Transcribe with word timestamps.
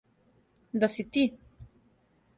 Да 0.83 0.89
си 0.93 1.07
ти? 1.11 1.23